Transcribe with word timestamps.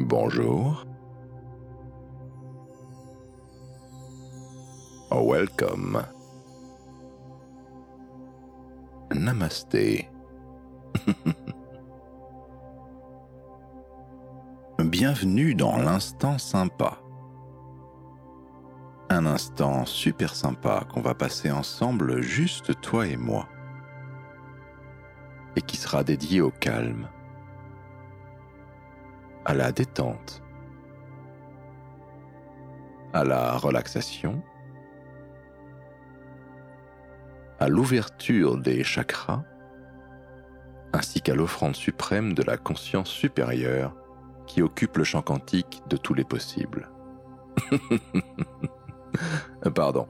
Bonjour. 0.00 0.84
Welcome. 5.10 6.04
Namasté. 9.12 10.08
Bienvenue 14.78 15.56
dans 15.56 15.76
l'instant 15.76 16.38
sympa. 16.38 16.98
Un 19.10 19.26
instant 19.26 19.84
super 19.84 20.36
sympa 20.36 20.84
qu'on 20.88 21.00
va 21.00 21.14
passer 21.14 21.50
ensemble, 21.50 22.22
juste 22.22 22.80
toi 22.80 23.08
et 23.08 23.16
moi. 23.16 23.48
Et 25.56 25.62
qui 25.62 25.76
sera 25.76 26.04
dédié 26.04 26.40
au 26.40 26.52
calme, 26.52 27.08
à 29.44 29.54
la 29.54 29.72
détente, 29.72 30.42
à 33.12 33.24
la 33.24 33.56
relaxation, 33.56 34.42
à 37.58 37.68
l'ouverture 37.68 38.58
des 38.58 38.84
chakras, 38.84 39.42
ainsi 40.92 41.20
qu'à 41.20 41.34
l'offrande 41.34 41.76
suprême 41.76 42.34
de 42.34 42.42
la 42.42 42.56
conscience 42.56 43.10
supérieure 43.10 43.94
qui 44.46 44.62
occupe 44.62 44.96
le 44.96 45.04
champ 45.04 45.22
quantique 45.22 45.82
de 45.88 45.96
tous 45.96 46.14
les 46.14 46.24
possibles. 46.24 46.90
Pardon. 49.74 50.08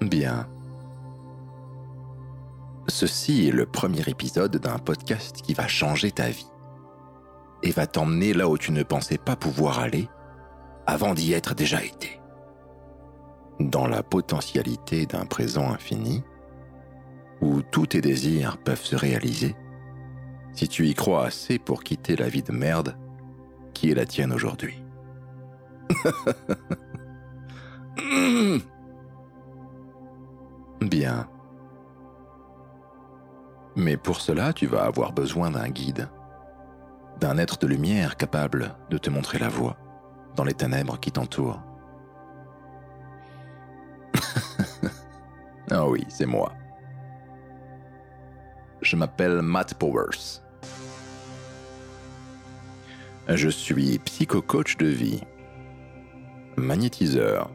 Bien. 0.00 0.48
Ceci 2.90 3.46
est 3.46 3.52
le 3.52 3.66
premier 3.66 4.02
épisode 4.08 4.56
d'un 4.56 4.78
podcast 4.78 5.42
qui 5.42 5.54
va 5.54 5.68
changer 5.68 6.10
ta 6.10 6.28
vie 6.28 6.50
et 7.62 7.70
va 7.70 7.86
t'emmener 7.86 8.34
là 8.34 8.48
où 8.48 8.58
tu 8.58 8.72
ne 8.72 8.82
pensais 8.82 9.16
pas 9.16 9.36
pouvoir 9.36 9.78
aller 9.78 10.08
avant 10.86 11.14
d'y 11.14 11.32
être 11.32 11.54
déjà 11.54 11.84
été. 11.84 12.20
Dans 13.60 13.86
la 13.86 14.02
potentialité 14.02 15.06
d'un 15.06 15.24
présent 15.24 15.70
infini, 15.70 16.24
où 17.40 17.62
tous 17.62 17.86
tes 17.86 18.00
désirs 18.00 18.58
peuvent 18.58 18.84
se 18.84 18.96
réaliser, 18.96 19.54
si 20.52 20.66
tu 20.66 20.88
y 20.88 20.94
crois 20.94 21.26
assez 21.26 21.60
pour 21.60 21.84
quitter 21.84 22.16
la 22.16 22.28
vie 22.28 22.42
de 22.42 22.52
merde 22.52 22.98
qui 23.72 23.92
est 23.92 23.94
la 23.94 24.04
tienne 24.04 24.32
aujourd'hui. 24.32 24.82
Bien. 30.80 31.28
Mais 33.76 33.96
pour 33.96 34.20
cela, 34.20 34.52
tu 34.52 34.66
vas 34.66 34.82
avoir 34.82 35.12
besoin 35.12 35.50
d'un 35.50 35.68
guide, 35.68 36.08
d'un 37.20 37.38
être 37.38 37.58
de 37.58 37.66
lumière 37.66 38.16
capable 38.16 38.74
de 38.90 38.98
te 38.98 39.10
montrer 39.10 39.38
la 39.38 39.48
voie 39.48 39.76
dans 40.36 40.44
les 40.44 40.54
ténèbres 40.54 40.98
qui 40.98 41.12
t'entourent. 41.12 41.62
ah 45.70 45.88
oui, 45.88 46.04
c'est 46.08 46.26
moi. 46.26 46.52
Je 48.82 48.96
m'appelle 48.96 49.42
Matt 49.42 49.74
Powers. 49.74 50.40
Je 53.28 53.48
suis 53.48 53.98
psycho-coach 53.98 54.76
de 54.78 54.86
vie, 54.86 55.20
magnétiseur, 56.56 57.50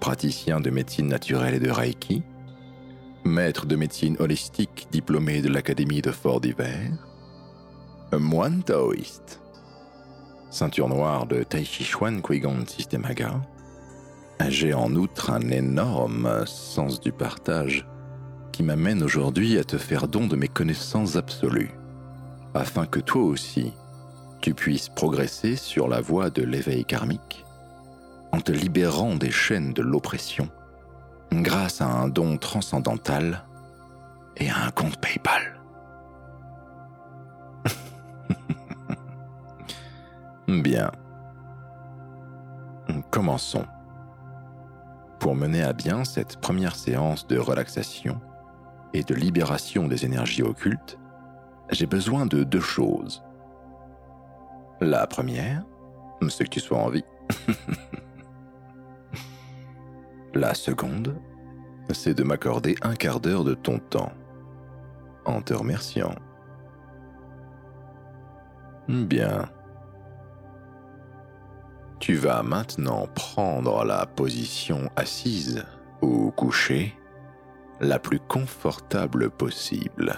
praticien 0.00 0.60
de 0.60 0.70
médecine 0.70 1.08
naturelle 1.08 1.54
et 1.54 1.60
de 1.60 1.70
Reiki, 1.70 2.22
maître 3.24 3.66
de 3.66 3.76
médecine 3.76 4.16
holistique 4.18 4.88
diplômé 4.90 5.42
de 5.42 5.48
l'Académie 5.48 6.02
de 6.02 6.10
Fort 6.10 6.40
d'Hiver, 6.40 6.90
moine 8.12 8.62
taoïste, 8.62 9.40
ceinture 10.50 10.88
noire 10.88 11.26
de 11.26 11.42
Tai 11.42 11.64
Chi 11.64 11.84
Chuan 11.84 12.20
Kuigon 12.20 12.64
Systemaga. 12.66 13.40
J'ai 14.48 14.74
en 14.74 14.94
outre 14.94 15.30
un 15.30 15.50
énorme 15.50 16.44
sens 16.46 17.00
du 17.00 17.12
partage 17.12 17.86
qui 18.50 18.62
m'amène 18.62 19.02
aujourd'hui 19.02 19.58
à 19.58 19.64
te 19.64 19.78
faire 19.78 20.08
don 20.08 20.26
de 20.26 20.36
mes 20.36 20.48
connaissances 20.48 21.16
absolues, 21.16 21.70
afin 22.54 22.86
que 22.86 23.00
toi 23.00 23.22
aussi, 23.22 23.72
tu 24.40 24.52
puisses 24.52 24.88
progresser 24.88 25.56
sur 25.56 25.88
la 25.88 26.00
voie 26.00 26.30
de 26.30 26.42
l'éveil 26.42 26.84
karmique 26.84 27.44
en 28.32 28.40
te 28.40 28.52
libérant 28.52 29.14
des 29.14 29.30
chaînes 29.30 29.72
de 29.72 29.82
l'oppression 29.82 30.48
grâce 31.40 31.80
à 31.80 31.86
un 31.86 32.08
don 32.08 32.36
transcendantal 32.36 33.44
et 34.36 34.50
à 34.50 34.66
un 34.66 34.70
compte 34.70 34.98
PayPal. 34.98 35.60
Bien. 40.48 40.90
Commençons. 43.10 43.64
Pour 45.18 45.34
mener 45.34 45.62
à 45.62 45.72
bien 45.72 46.04
cette 46.04 46.38
première 46.38 46.74
séance 46.74 47.26
de 47.26 47.38
relaxation 47.38 48.20
et 48.92 49.02
de 49.02 49.14
libération 49.14 49.86
des 49.86 50.04
énergies 50.04 50.42
occultes, 50.42 50.98
j'ai 51.70 51.86
besoin 51.86 52.26
de 52.26 52.42
deux 52.42 52.60
choses. 52.60 53.22
La 54.80 55.06
première, 55.06 55.62
c'est 56.28 56.44
que 56.44 56.50
tu 56.50 56.60
sois 56.60 56.78
en 56.78 56.90
vie. 56.90 57.04
La 60.34 60.54
seconde, 60.54 61.14
c'est 61.92 62.14
de 62.14 62.22
m'accorder 62.22 62.74
un 62.80 62.94
quart 62.94 63.20
d'heure 63.20 63.44
de 63.44 63.52
ton 63.52 63.78
temps, 63.78 64.12
en 65.26 65.42
te 65.42 65.52
remerciant. 65.52 66.14
Bien. 68.88 69.50
Tu 71.98 72.14
vas 72.14 72.42
maintenant 72.42 73.06
prendre 73.14 73.84
la 73.84 74.06
position 74.06 74.90
assise 74.96 75.64
ou 76.00 76.30
couchée 76.30 76.98
la 77.80 77.98
plus 77.98 78.18
confortable 78.18 79.28
possible. 79.30 80.14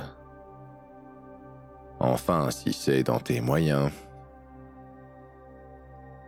Enfin, 1.99 2.51
si 2.51 2.73
c'est 2.73 3.03
dans 3.03 3.19
tes 3.19 3.41
moyens. 3.41 3.91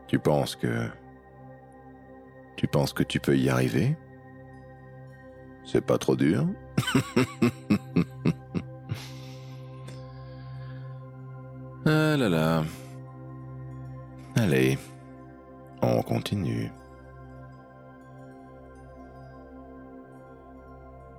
Tu 0.08 0.18
penses 0.18 0.56
que 0.56 0.88
tu 2.56 2.66
penses 2.66 2.92
que 2.92 3.02
tu 3.02 3.20
peux 3.20 3.36
y 3.36 3.48
arriver? 3.48 3.96
C'est 5.64 5.84
pas 5.84 5.98
trop 5.98 6.16
dur. 6.16 6.46
Ah 11.88 12.16
là 12.16 12.28
là. 12.28 12.64
Allez, 14.34 14.76
on 15.82 16.02
continue. 16.02 16.72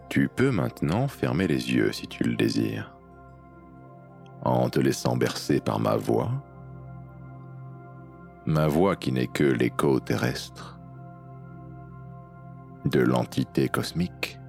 Tu 0.09 0.27
peux 0.27 0.51
maintenant 0.51 1.07
fermer 1.07 1.47
les 1.47 1.71
yeux 1.71 1.93
si 1.93 2.07
tu 2.07 2.25
le 2.25 2.35
désires, 2.35 2.93
en 4.43 4.69
te 4.69 4.81
laissant 4.81 5.15
bercer 5.15 5.61
par 5.61 5.79
ma 5.79 5.95
voix, 5.95 6.31
ma 8.45 8.67
voix 8.67 8.97
qui 8.97 9.13
n'est 9.13 9.27
que 9.27 9.45
l'écho 9.45 10.01
terrestre 10.01 10.76
de 12.87 12.99
l'entité 12.99 13.69
cosmique, 13.69 14.39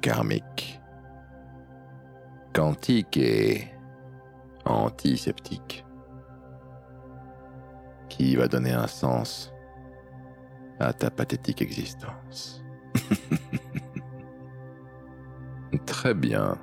karmique, 0.00 0.80
quantique 2.52 3.16
et 3.16 3.68
antiseptique, 4.64 5.84
qui 8.08 8.36
va 8.36 8.48
donner 8.48 8.72
un 8.72 8.86
sens 8.86 9.52
à 10.78 10.92
ta 10.92 11.10
pathétique 11.10 11.62
existence. 11.62 12.64
Très 15.86 16.14
bien. 16.14 16.56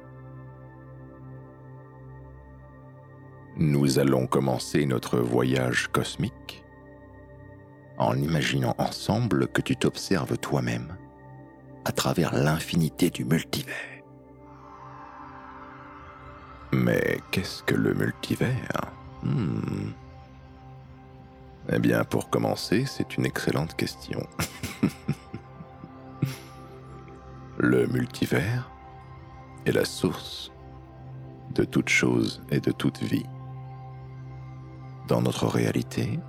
Nous 3.57 3.99
allons 3.99 4.27
commencer 4.27 4.85
notre 4.85 5.19
voyage 5.19 5.89
cosmique 5.89 6.63
en 8.01 8.17
imaginant 8.17 8.73
ensemble 8.79 9.47
que 9.47 9.61
tu 9.61 9.75
t'observes 9.75 10.37
toi-même 10.37 10.97
à 11.85 11.91
travers 11.91 12.33
l'infinité 12.33 13.11
du 13.11 13.25
multivers. 13.25 13.75
Mais 16.73 17.19
qu'est-ce 17.31 17.61
que 17.63 17.75
le 17.75 17.93
multivers? 17.93 18.91
Hmm. 19.23 19.91
Eh 21.71 21.77
bien, 21.77 22.03
pour 22.03 22.31
commencer, 22.31 22.85
c'est 22.85 23.17
une 23.17 23.25
excellente 23.25 23.75
question. 23.75 24.25
le 27.59 27.85
multivers 27.85 28.71
est 29.67 29.73
la 29.73 29.85
source 29.85 30.51
de 31.53 31.63
toute 31.65 31.89
chose 31.89 32.41
et 32.49 32.59
de 32.59 32.71
toute 32.71 33.03
vie. 33.03 33.27
Dans 35.07 35.21
notre 35.21 35.45
réalité, 35.45 36.19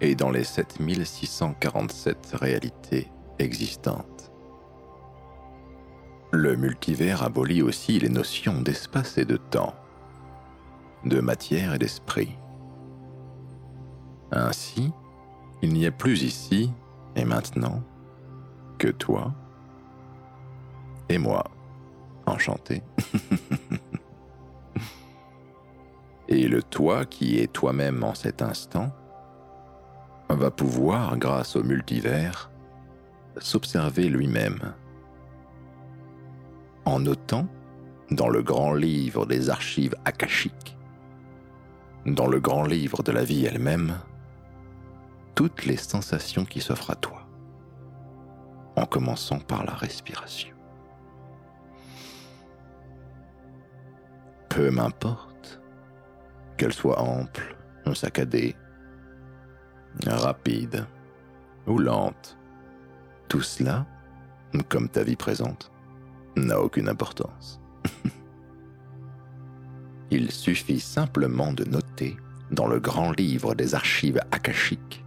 et 0.00 0.14
dans 0.14 0.30
les 0.30 0.44
7647 0.44 2.32
réalités 2.34 3.10
existantes. 3.38 4.32
Le 6.32 6.56
multivers 6.56 7.22
abolit 7.22 7.62
aussi 7.62 7.98
les 8.00 8.08
notions 8.08 8.60
d'espace 8.60 9.18
et 9.18 9.24
de 9.24 9.36
temps, 9.36 9.74
de 11.04 11.20
matière 11.20 11.74
et 11.74 11.78
d'esprit. 11.78 12.36
Ainsi, 14.32 14.92
il 15.62 15.72
n'y 15.72 15.86
a 15.86 15.92
plus 15.92 16.22
ici 16.22 16.72
et 17.14 17.24
maintenant 17.24 17.82
que 18.78 18.88
toi 18.88 19.32
et 21.08 21.18
moi. 21.18 21.44
Enchanté. 22.26 22.82
et 26.28 26.48
le 26.48 26.62
toi 26.62 27.04
qui 27.04 27.38
est 27.38 27.52
toi-même 27.52 28.02
en 28.02 28.14
cet 28.14 28.40
instant 28.40 28.90
va 30.28 30.50
pouvoir, 30.50 31.16
grâce 31.18 31.56
au 31.56 31.62
multivers, 31.62 32.50
s'observer 33.38 34.08
lui-même. 34.08 34.74
En 36.84 37.00
notant, 37.00 37.46
dans 38.10 38.28
le 38.28 38.42
grand 38.42 38.74
livre 38.74 39.26
des 39.26 39.50
archives 39.50 39.94
akashiques, 40.04 40.76
dans 42.06 42.26
le 42.26 42.40
grand 42.40 42.64
livre 42.64 43.02
de 43.02 43.12
la 43.12 43.24
vie 43.24 43.46
elle-même, 43.46 43.98
toutes 45.34 45.64
les 45.64 45.76
sensations 45.76 46.44
qui 46.44 46.60
s'offrent 46.60 46.90
à 46.90 46.96
toi, 46.96 47.26
en 48.76 48.86
commençant 48.86 49.38
par 49.38 49.64
la 49.64 49.74
respiration. 49.74 50.54
Peu 54.48 54.70
m'importe 54.70 55.60
qu'elle 56.56 56.72
soit 56.72 57.00
ample, 57.00 57.56
saccadée, 57.94 58.56
rapide 60.06 60.86
ou 61.66 61.78
lente, 61.78 62.36
tout 63.28 63.42
cela, 63.42 63.86
comme 64.68 64.88
ta 64.88 65.02
vie 65.02 65.16
présente, 65.16 65.70
n'a 66.36 66.60
aucune 66.60 66.88
importance. 66.88 67.60
Il 70.10 70.30
suffit 70.30 70.80
simplement 70.80 71.52
de 71.52 71.64
noter 71.64 72.16
dans 72.50 72.66
le 72.66 72.78
grand 72.78 73.12
livre 73.12 73.54
des 73.54 73.74
archives 73.74 74.20
akashiques 74.30 75.04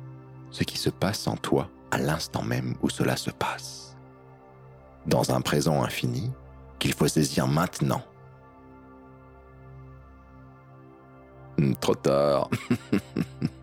ce 0.51 0.63
qui 0.63 0.77
se 0.77 0.89
passe 0.89 1.27
en 1.27 1.37
toi 1.37 1.69
à 1.91 1.97
l'instant 1.97 2.43
même 2.43 2.75
où 2.81 2.89
cela 2.89 3.15
se 3.15 3.29
passe. 3.29 3.95
Dans 5.05 5.31
un 5.31 5.41
présent 5.41 5.83
infini 5.83 6.31
qu'il 6.79 6.93
faut 6.93 7.07
saisir 7.07 7.47
maintenant. 7.47 8.03
Trop 11.79 11.95
tard. 11.95 12.49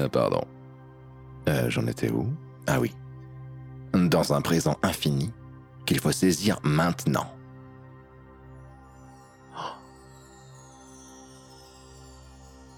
Euh, 0.00 0.08
pardon. 0.08 0.44
Euh, 1.48 1.68
j'en 1.68 1.86
étais 1.86 2.10
où? 2.10 2.26
Ah 2.66 2.80
oui. 2.80 2.94
Dans 3.92 4.32
un 4.32 4.40
présent 4.40 4.76
infini 4.82 5.30
qu'il 5.84 5.98
faut 5.98 6.12
saisir 6.12 6.58
maintenant. 6.62 7.30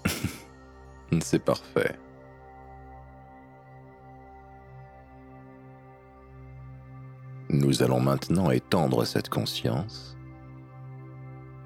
C'est 1.21 1.43
parfait. 1.43 1.97
Nous 7.49 7.83
allons 7.83 7.99
maintenant 7.99 8.49
étendre 8.49 9.05
cette 9.05 9.29
conscience, 9.29 10.17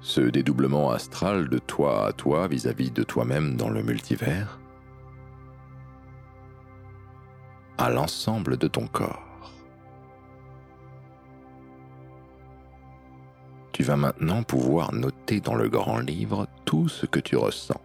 ce 0.02 0.20
dédoublement 0.20 0.90
astral 0.90 1.48
de 1.48 1.58
toi 1.58 2.08
à 2.08 2.12
toi 2.12 2.46
vis-à-vis 2.46 2.90
de 2.90 3.02
toi-même 3.02 3.56
dans 3.56 3.70
le 3.70 3.82
multivers, 3.82 4.60
à 7.78 7.90
l'ensemble 7.90 8.56
de 8.56 8.68
ton 8.68 8.86
corps. 8.86 9.52
Tu 13.72 13.84
vas 13.84 13.96
maintenant 13.96 14.42
pouvoir 14.42 14.92
noter 14.92 15.40
dans 15.40 15.54
le 15.54 15.68
grand 15.68 16.00
livre 16.00 16.48
tout 16.64 16.88
ce 16.88 17.06
que 17.06 17.20
tu 17.20 17.36
ressens, 17.36 17.80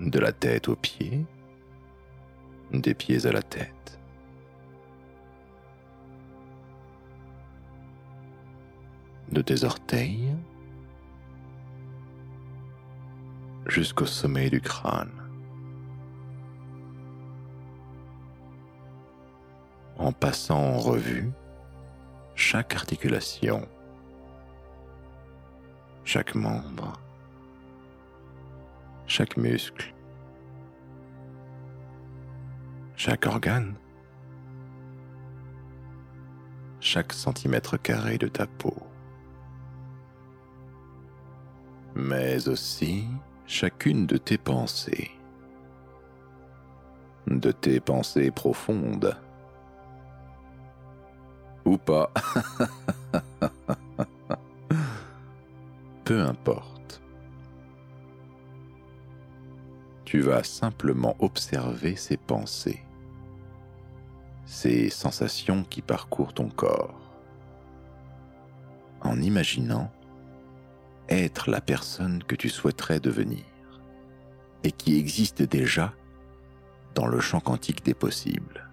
de 0.00 0.18
la 0.18 0.32
tête 0.32 0.68
aux 0.68 0.76
pieds, 0.76 1.24
des 2.72 2.94
pieds 2.94 3.26
à 3.26 3.32
la 3.32 3.42
tête. 3.42 3.76
de 9.32 9.42
tes 9.42 9.64
orteils 9.64 10.32
jusqu'au 13.66 14.06
sommet 14.06 14.50
du 14.50 14.60
crâne. 14.60 15.25
En 20.06 20.12
passant 20.12 20.60
en 20.60 20.78
revue 20.78 21.32
chaque 22.36 22.76
articulation, 22.76 23.66
chaque 26.04 26.36
membre, 26.36 26.92
chaque 29.08 29.36
muscle, 29.36 29.92
chaque 32.94 33.26
organe, 33.26 33.74
chaque 36.78 37.12
centimètre 37.12 37.76
carré 37.76 38.16
de 38.16 38.28
ta 38.28 38.46
peau. 38.46 38.76
Mais 41.96 42.46
aussi 42.46 43.08
chacune 43.48 44.06
de 44.06 44.18
tes 44.18 44.38
pensées, 44.38 45.10
de 47.26 47.50
tes 47.50 47.80
pensées 47.80 48.30
profondes, 48.30 49.16
ou 51.66 51.76
pas. 51.76 52.10
Peu 56.04 56.22
importe. 56.22 57.02
Tu 60.04 60.20
vas 60.20 60.44
simplement 60.44 61.16
observer 61.18 61.96
ces 61.96 62.16
pensées, 62.16 62.82
ces 64.46 64.88
sensations 64.88 65.64
qui 65.64 65.82
parcourent 65.82 66.32
ton 66.32 66.48
corps, 66.48 66.94
en 69.02 69.20
imaginant 69.20 69.90
être 71.08 71.50
la 71.50 71.60
personne 71.60 72.22
que 72.22 72.36
tu 72.36 72.48
souhaiterais 72.48 73.00
devenir 73.00 73.44
et 74.62 74.70
qui 74.70 74.96
existe 74.96 75.42
déjà 75.42 75.92
dans 76.94 77.06
le 77.06 77.20
champ 77.20 77.40
quantique 77.40 77.84
des 77.84 77.94
possibles. 77.94 78.65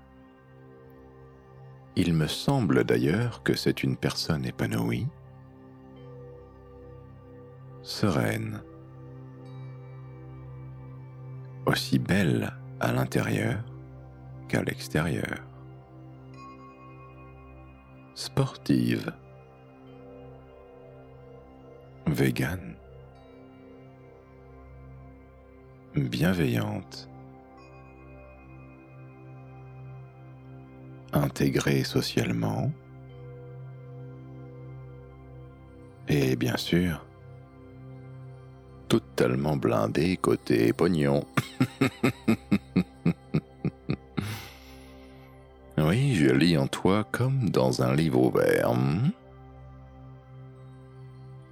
Il 1.95 2.13
me 2.15 2.25
semble 2.27 2.85
d'ailleurs 2.85 3.43
que 3.43 3.53
c'est 3.53 3.83
une 3.83 3.95
personne 3.95 4.45
épanouie, 4.45 5.07
sereine, 7.83 8.63
aussi 11.67 11.99
belle 11.99 12.51
à 12.79 12.91
l'intérieur 12.91 13.63
qu'à 14.47 14.63
l'extérieur, 14.63 15.37
sportive, 18.15 19.13
vegan, 22.07 22.75
bienveillante, 25.95 27.07
intégrée 31.13 31.83
socialement 31.83 32.71
et 36.07 36.35
bien 36.35 36.57
sûr 36.57 37.05
totalement 38.93 39.55
blindée 39.55 40.17
côté 40.17 40.71
pognon. 40.71 41.25
oui, 45.79 46.13
je 46.13 46.29
lis 46.29 46.57
en 46.57 46.67
toi 46.67 47.03
comme 47.11 47.49
dans 47.49 47.81
un 47.81 47.95
livre 47.95 48.21
ouvert. 48.21 48.73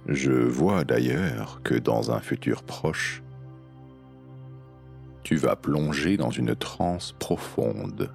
Je 0.06 0.30
vois 0.30 0.84
d'ailleurs 0.84 1.60
que 1.64 1.74
dans 1.74 2.12
un 2.12 2.20
futur 2.20 2.62
proche, 2.62 3.24
tu 5.24 5.34
vas 5.34 5.56
plonger 5.56 6.16
dans 6.16 6.30
une 6.30 6.54
transe 6.54 7.10
profonde 7.18 8.12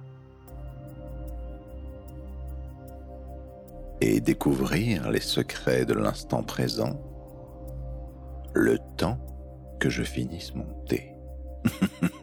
et 4.00 4.20
découvrir 4.20 5.10
les 5.10 5.20
secrets 5.20 5.84
de 5.84 5.94
l'instant 5.94 6.42
présent, 6.42 7.00
le 8.54 8.78
temps 8.96 9.18
que 9.80 9.90
je 9.90 10.02
finisse 10.02 10.54
mon 10.54 10.84
thé. 10.86 11.14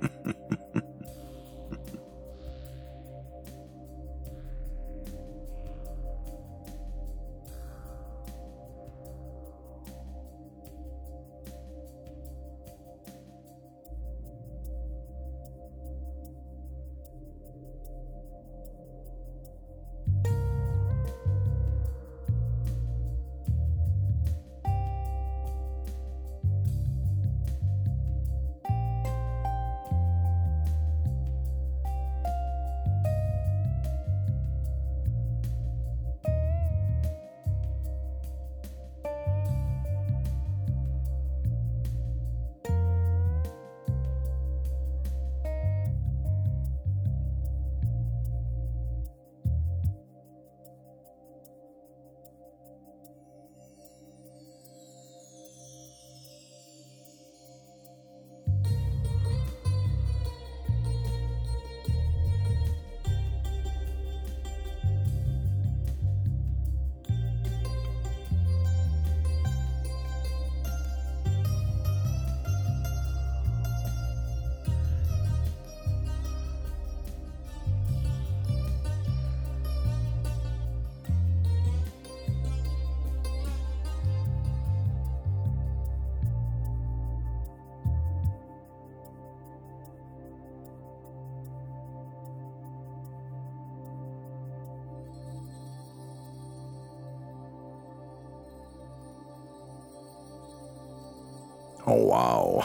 Waouh 101.87 102.61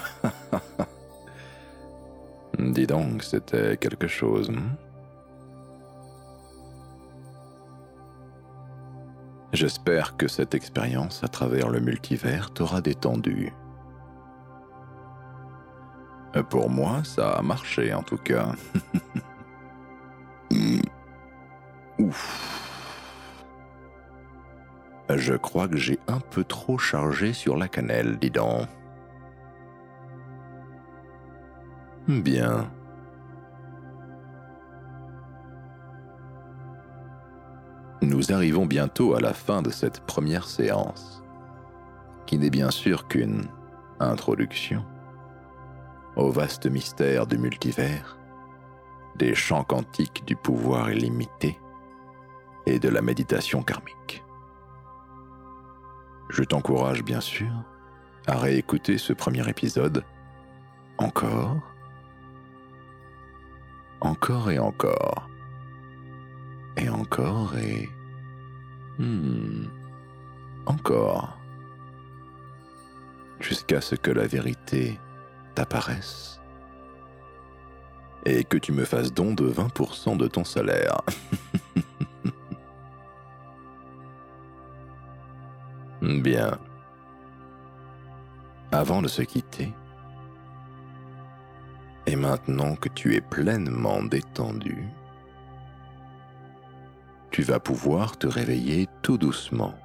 Dis 2.59 2.87
donc, 2.87 3.23
c'était 3.23 3.77
quelque 3.77 4.07
chose. 4.07 4.51
hein 4.51 4.77
J'espère 9.53 10.17
que 10.17 10.29
cette 10.29 10.55
expérience 10.55 11.25
à 11.25 11.29
travers 11.29 11.71
le 11.71 11.81
multivers 11.81 12.53
t'aura 12.53 12.81
détendu. 12.81 13.53
Pour 16.49 16.71
moi, 16.71 17.03
ça 17.03 17.31
a 17.31 17.43
marché 17.43 17.93
en 17.93 18.05
tout 18.05 18.17
cas. 18.17 18.53
Ouf. 21.99 22.57
Je 25.17 25.35
crois 25.35 25.67
que 25.67 25.77
j'ai 25.77 25.99
un 26.07 26.21
peu 26.21 26.45
trop 26.45 26.79
chargé 26.79 27.33
sur 27.33 27.57
la 27.57 27.67
cannelle, 27.67 28.17
dis 28.19 28.31
donc. 28.31 28.69
Bien. 32.19 32.69
Nous 38.03 38.33
arrivons 38.33 38.67
bientôt 38.67 39.15
à 39.15 39.21
la 39.21 39.33
fin 39.33 39.63
de 39.63 39.71
cette 39.71 40.01
première 40.01 40.47
séance, 40.49 41.23
qui 42.27 42.37
n'est 42.37 42.51
bien 42.51 42.73
sûr 42.73 43.07
qu'une 43.07 43.45
introduction 44.01 44.85
au 46.17 46.33
vaste 46.33 46.67
mystère 46.67 47.29
du 47.29 47.39
multivers, 47.39 48.19
des 49.15 49.37
champs 49.37 49.63
quantiques 49.63 50.25
du 50.27 50.35
pouvoir 50.35 50.91
illimité 50.91 51.61
et 52.67 52.81
de 52.81 52.89
la 52.89 53.03
méditation 53.03 53.63
karmique. 53.63 54.25
Je 56.29 56.43
t'encourage 56.43 57.05
bien 57.05 57.21
sûr 57.21 57.53
à 58.27 58.37
réécouter 58.37 58.99
ce 58.99 59.13
premier 59.13 59.49
épisode 59.49 60.03
encore, 60.99 61.70
encore 64.01 64.51
et 64.51 64.59
encore, 64.59 65.29
et 66.77 66.89
encore 66.89 67.57
et... 67.57 67.89
Hmm, 68.99 69.67
encore, 70.67 71.39
jusqu'à 73.41 73.81
ce 73.81 73.95
que 73.95 74.11
la 74.11 74.27
vérité 74.27 74.99
t'apparaisse 75.55 76.41
et 78.27 78.45
que 78.45 78.57
tu 78.59 78.73
me 78.73 78.85
fasses 78.85 79.13
don 79.13 79.33
de 79.35 79.51
20% 79.51 80.17
de 80.17 80.27
ton 80.29 80.45
salaire. 80.45 81.01
Bien. 86.03 86.59
Avant 88.73 89.03
de 89.03 89.09
se 89.09 89.23
quitter, 89.23 89.75
et 92.11 92.17
maintenant 92.17 92.75
que 92.75 92.89
tu 92.89 93.15
es 93.15 93.21
pleinement 93.21 94.03
détendu, 94.03 94.89
tu 97.31 97.43
vas 97.43 97.61
pouvoir 97.61 98.19
te 98.19 98.27
réveiller 98.27 98.89
tout 99.01 99.17
doucement 99.17 99.77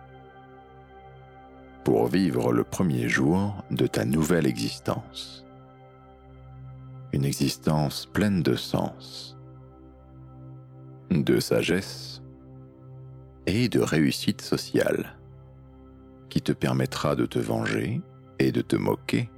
pour 1.84 2.08
vivre 2.08 2.52
le 2.52 2.64
premier 2.64 3.08
jour 3.08 3.54
de 3.70 3.86
ta 3.86 4.06
nouvelle 4.06 4.48
existence. 4.48 5.46
Une 7.14 7.26
existence 7.26 8.08
pleine 8.08 8.42
de 8.42 8.56
sens, 8.56 9.38
de 11.12 11.40
sagesse 11.40 12.24
et 13.46 13.70
de 13.70 13.82
réussite 13.82 14.42
sociale 14.42 15.16
qui 16.30 16.42
te 16.42 16.54
permettra 16.54 17.16
de 17.16 17.28
te 17.28 17.38
venger 17.38 18.02
et 18.40 18.52
de 18.52 18.62
te 18.62 18.76
moquer 18.76 19.30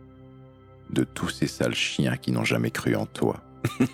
de 0.90 1.04
tous 1.04 1.30
ces 1.30 1.48
sales 1.48 1.76
chiens 1.76 2.18
qui 2.18 2.32
n'ont 2.32 2.44
jamais 2.44 2.72
cru 2.72 2.96
en 2.96 3.06
toi. 3.06 3.42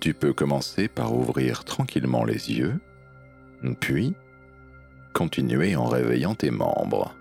tu 0.00 0.14
peux 0.14 0.32
commencer 0.32 0.88
par 0.88 1.14
ouvrir 1.14 1.64
tranquillement 1.64 2.24
les 2.24 2.52
yeux, 2.52 2.80
puis 3.80 4.14
continuer 5.12 5.76
en 5.76 5.86
réveillant 5.86 6.34
tes 6.34 6.50
membres, 6.50 7.14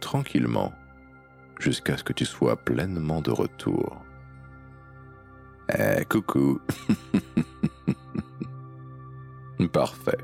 tranquillement, 0.00 0.72
jusqu'à 1.58 1.96
ce 1.96 2.04
que 2.04 2.12
tu 2.12 2.24
sois 2.24 2.56
pleinement 2.56 3.22
de 3.22 3.30
retour. 3.30 4.04
Eh, 5.76 6.04
coucou. 6.08 6.60
Parfait. 9.72 10.18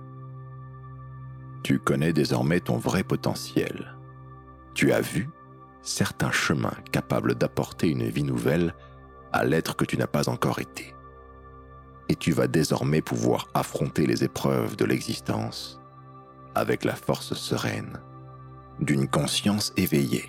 Tu 1.63 1.79
connais 1.79 2.13
désormais 2.13 2.61
ton 2.61 2.77
vrai 2.77 3.03
potentiel. 3.03 3.95
Tu 4.75 4.93
as 4.93 5.01
vu 5.01 5.29
certains 5.85 6.33
chemins 6.33 6.77
capables 6.91 7.35
d'apporter 7.35 7.91
une 7.91 8.09
vie 8.09 8.25
nouvelle 8.25 8.75
à 9.33 9.45
l'être 9.45 9.77
que 9.77 9.85
tu 9.85 9.97
n'as 9.97 10.07
pas 10.07 10.29
encore 10.29 10.59
été. 10.59 10.95
Et 12.09 12.17
tu 12.17 12.33
vas 12.33 12.49
désormais 12.49 13.03
pouvoir 13.03 13.49
affronter 13.55 14.07
les 14.07 14.25
épreuves 14.25 14.77
de 14.77 14.85
l'existence 14.85 15.81
avec 16.55 16.85
la 16.85 16.95
force 16.95 17.35
sereine 17.35 18.01
d'une 18.81 19.09
conscience 19.09 19.73
éveillée. 19.77 20.29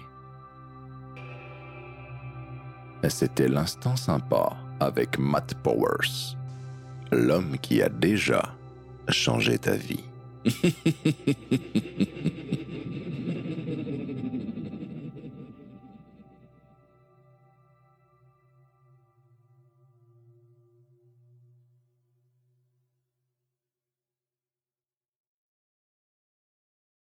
C'était 3.08 3.48
l'instant 3.48 3.96
sympa 3.96 4.58
avec 4.80 5.20
Matt 5.20 5.56
Powers, 5.64 6.36
l'homme 7.12 7.58
qui 7.60 7.82
a 7.82 7.90
déjà 7.90 8.56
changé 9.10 9.60
ta 9.60 9.76
vie. 9.76 10.04